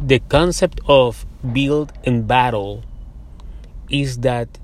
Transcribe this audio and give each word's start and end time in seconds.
the 0.00 0.18
concept 0.28 0.78
of 0.86 1.24
build 1.52 1.90
and 2.04 2.28
battle 2.28 2.84
is 3.88 4.18
that 4.18 4.58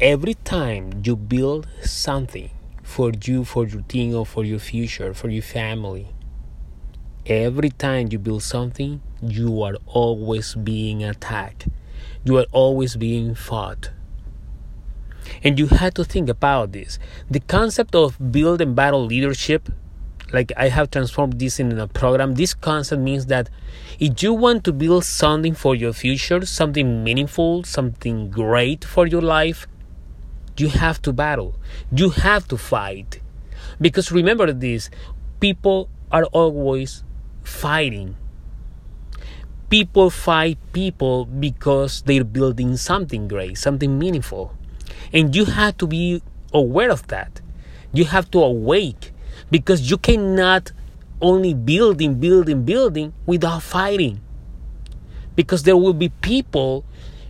every 0.00 0.34
time 0.34 1.02
you 1.04 1.16
build 1.16 1.66
something 1.82 2.48
for 2.82 3.10
you, 3.24 3.44
for 3.44 3.66
your 3.66 3.82
team, 3.82 4.14
or 4.14 4.24
for 4.24 4.44
your 4.44 4.60
future, 4.60 5.14
for 5.14 5.28
your 5.28 5.42
family, 5.42 6.06
every 7.26 7.70
time 7.70 8.08
you 8.12 8.18
build 8.20 8.42
something, 8.44 9.00
you 9.20 9.62
are 9.62 9.74
always 9.86 10.54
being 10.54 11.02
attacked. 11.02 11.68
You 12.24 12.38
are 12.38 12.46
always 12.52 12.94
being 12.96 13.34
fought. 13.34 13.90
And 15.42 15.58
you 15.58 15.66
had 15.68 15.94
to 15.96 16.04
think 16.04 16.28
about 16.28 16.70
this. 16.72 17.00
The 17.28 17.40
concept 17.40 17.96
of 17.96 18.30
build 18.30 18.60
and 18.60 18.76
battle 18.76 19.04
leadership, 19.04 19.70
like 20.32 20.52
I 20.56 20.68
have 20.68 20.90
transformed 20.90 21.38
this 21.38 21.60
in 21.60 21.78
a 21.78 21.86
program, 21.86 22.34
this 22.34 22.54
concept 22.54 23.02
means 23.02 23.26
that 23.26 23.50
if 23.98 24.22
you 24.22 24.32
want 24.32 24.64
to 24.64 24.72
build 24.72 25.04
something 25.04 25.54
for 25.54 25.74
your 25.74 25.92
future, 25.92 26.44
something 26.46 27.04
meaningful, 27.04 27.64
something 27.64 28.30
great 28.30 28.84
for 28.84 29.06
your 29.06 29.22
life, 29.22 29.66
you 30.56 30.68
have 30.68 31.00
to 31.02 31.12
battle. 31.12 31.58
You 31.90 32.10
have 32.10 32.48
to 32.48 32.56
fight. 32.56 33.20
Because 33.80 34.12
remember 34.12 34.52
this 34.52 34.90
people 35.40 35.88
are 36.10 36.24
always 36.26 37.04
fighting. 37.42 38.16
People 39.68 40.10
fight 40.10 40.58
people 40.72 41.24
because 41.24 42.02
they're 42.02 42.24
building 42.24 42.76
something 42.76 43.26
great, 43.26 43.56
something 43.56 43.98
meaningful. 43.98 44.54
And 45.12 45.34
you 45.34 45.46
have 45.46 45.78
to 45.78 45.86
be 45.86 46.22
aware 46.52 46.90
of 46.90 47.06
that. 47.08 47.40
You 47.92 48.04
have 48.04 48.30
to 48.32 48.42
awake 48.42 49.11
because 49.50 49.90
you 49.90 49.98
cannot 49.98 50.72
only 51.20 51.54
building, 51.54 52.14
building, 52.14 52.64
building 52.64 53.12
without 53.26 53.62
fighting. 53.62 54.20
Because 55.36 55.62
there 55.62 55.76
will 55.76 55.94
be 55.94 56.08
people 56.08 56.84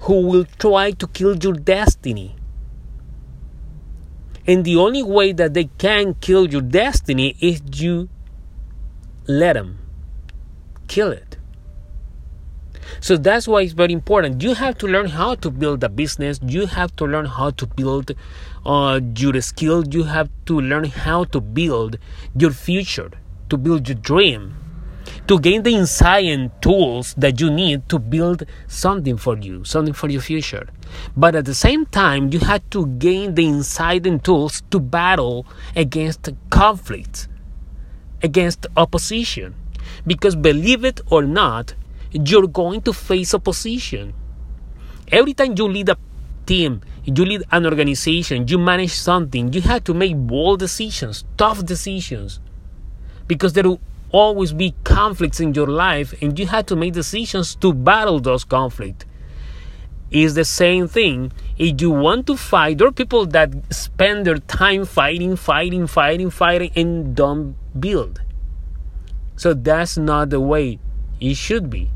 who 0.00 0.26
will 0.26 0.44
try 0.58 0.90
to 0.90 1.06
kill 1.06 1.36
your 1.36 1.54
destiny. 1.54 2.36
And 4.46 4.64
the 4.64 4.76
only 4.76 5.02
way 5.02 5.32
that 5.32 5.54
they 5.54 5.64
can 5.78 6.14
kill 6.14 6.48
your 6.48 6.60
destiny 6.60 7.36
is 7.40 7.62
you 7.74 8.08
let 9.26 9.54
them 9.54 9.78
kill 10.86 11.10
it. 11.10 11.35
So 13.00 13.16
that's 13.16 13.48
why 13.48 13.62
it's 13.62 13.72
very 13.72 13.92
important. 13.92 14.42
You 14.42 14.54
have 14.54 14.78
to 14.78 14.86
learn 14.86 15.06
how 15.06 15.34
to 15.36 15.50
build 15.50 15.84
a 15.84 15.88
business. 15.88 16.40
You 16.42 16.66
have 16.66 16.94
to 16.96 17.04
learn 17.04 17.26
how 17.26 17.50
to 17.50 17.66
build 17.66 18.12
uh, 18.64 19.00
your 19.16 19.40
skill. 19.40 19.84
You 19.86 20.04
have 20.04 20.28
to 20.46 20.60
learn 20.60 20.84
how 20.84 21.24
to 21.24 21.40
build 21.40 21.98
your 22.36 22.50
future, 22.50 23.10
to 23.48 23.56
build 23.56 23.88
your 23.88 23.98
dream, 23.98 24.54
to 25.28 25.38
gain 25.40 25.62
the 25.62 25.74
insight 25.74 26.26
and 26.26 26.50
tools 26.62 27.14
that 27.16 27.40
you 27.40 27.50
need 27.50 27.88
to 27.88 27.98
build 27.98 28.44
something 28.66 29.16
for 29.16 29.36
you, 29.38 29.64
something 29.64 29.94
for 29.94 30.08
your 30.08 30.20
future. 30.20 30.68
But 31.16 31.34
at 31.34 31.44
the 31.44 31.54
same 31.54 31.86
time, 31.86 32.32
you 32.32 32.38
have 32.40 32.68
to 32.70 32.86
gain 32.86 33.34
the 33.34 33.46
insight 33.46 34.06
and 34.06 34.22
tools 34.22 34.62
to 34.70 34.80
battle 34.80 35.46
against 35.74 36.28
conflict, 36.50 37.28
against 38.22 38.66
opposition. 38.76 39.54
Because 40.06 40.36
believe 40.36 40.84
it 40.84 41.00
or 41.10 41.22
not, 41.22 41.74
you're 42.24 42.46
going 42.46 42.80
to 42.82 42.92
face 42.92 43.34
opposition. 43.34 44.14
Every 45.12 45.34
time 45.34 45.54
you 45.56 45.68
lead 45.68 45.88
a 45.88 45.96
team, 46.46 46.80
you 47.04 47.24
lead 47.24 47.42
an 47.52 47.66
organization, 47.66 48.48
you 48.48 48.58
manage 48.58 48.92
something, 48.92 49.52
you 49.52 49.60
have 49.62 49.84
to 49.84 49.94
make 49.94 50.16
bold 50.16 50.60
decisions, 50.60 51.24
tough 51.36 51.64
decisions. 51.64 52.40
Because 53.26 53.52
there 53.52 53.64
will 53.64 53.80
always 54.12 54.52
be 54.52 54.74
conflicts 54.84 55.40
in 55.40 55.52
your 55.54 55.66
life, 55.66 56.14
and 56.22 56.38
you 56.38 56.46
have 56.46 56.66
to 56.66 56.76
make 56.76 56.92
decisions 56.92 57.54
to 57.56 57.72
battle 57.72 58.20
those 58.20 58.44
conflicts. 58.44 59.04
It's 60.10 60.34
the 60.34 60.44
same 60.44 60.86
thing. 60.86 61.32
If 61.58 61.80
you 61.80 61.90
want 61.90 62.28
to 62.28 62.36
fight, 62.36 62.78
there 62.78 62.86
are 62.86 62.92
people 62.92 63.26
that 63.26 63.50
spend 63.74 64.26
their 64.26 64.38
time 64.38 64.84
fighting, 64.84 65.34
fighting, 65.34 65.88
fighting, 65.88 66.30
fighting, 66.30 66.70
and 66.76 67.14
don't 67.16 67.56
build. 67.78 68.22
So 69.34 69.52
that's 69.52 69.98
not 69.98 70.30
the 70.30 70.40
way 70.40 70.78
it 71.20 71.34
should 71.34 71.68
be. 71.68 71.90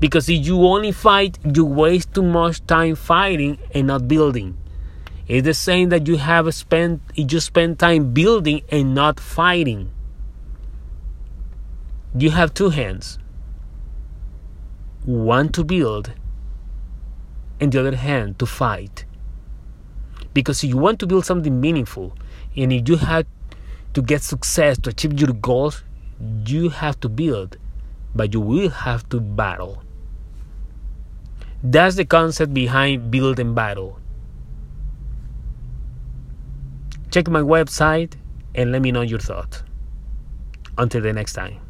Because 0.00 0.30
if 0.30 0.46
you 0.46 0.66
only 0.66 0.92
fight, 0.92 1.38
you 1.44 1.64
waste 1.64 2.14
too 2.14 2.22
much 2.22 2.66
time 2.66 2.94
fighting 2.94 3.58
and 3.74 3.86
not 3.86 4.08
building. 4.08 4.56
It's 5.28 5.44
the 5.44 5.54
same 5.54 5.90
that 5.90 6.08
you 6.08 6.16
have 6.16 6.52
spent 6.54 7.02
you 7.14 7.38
spend 7.38 7.78
time 7.78 8.12
building 8.12 8.62
and 8.70 8.94
not 8.94 9.20
fighting. 9.20 9.92
You 12.16 12.30
have 12.30 12.52
two 12.52 12.70
hands. 12.70 13.18
One 15.04 15.50
to 15.50 15.62
build 15.62 16.12
and 17.60 17.70
the 17.70 17.80
other 17.80 17.96
hand 17.96 18.38
to 18.38 18.46
fight. 18.46 19.04
Because 20.32 20.64
if 20.64 20.70
you 20.70 20.78
want 20.78 20.98
to 21.00 21.06
build 21.06 21.26
something 21.26 21.60
meaningful 21.60 22.16
and 22.56 22.72
if 22.72 22.88
you 22.88 22.96
have 22.96 23.26
to 23.92 24.02
get 24.02 24.22
success 24.22 24.78
to 24.78 24.90
achieve 24.90 25.20
your 25.20 25.32
goals, 25.34 25.84
you 26.46 26.70
have 26.70 26.98
to 27.00 27.08
build, 27.08 27.58
but 28.14 28.32
you 28.32 28.40
will 28.40 28.70
have 28.70 29.08
to 29.10 29.20
battle. 29.20 29.82
That's 31.62 31.96
the 31.96 32.04
concept 32.04 32.54
behind 32.54 33.10
build 33.10 33.38
and 33.38 33.54
battle. 33.54 33.98
Check 37.10 37.28
my 37.28 37.40
website 37.40 38.14
and 38.54 38.72
let 38.72 38.82
me 38.82 38.92
know 38.92 39.02
your 39.02 39.18
thoughts. 39.18 39.62
Until 40.78 41.02
the 41.02 41.12
next 41.12 41.34
time. 41.34 41.60